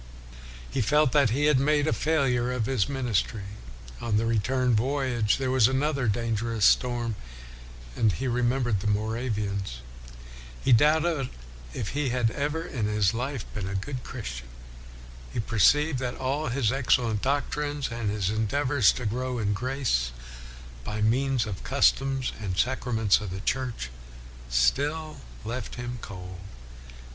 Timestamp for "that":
1.11-1.29, 15.99-16.15